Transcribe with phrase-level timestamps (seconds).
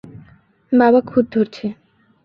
[0.71, 1.65] বাবা খুঁত ধরছে।